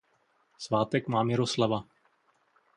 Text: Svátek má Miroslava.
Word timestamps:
Svátek 0.57 1.07
má 1.07 1.23
Miroslava. 1.23 1.83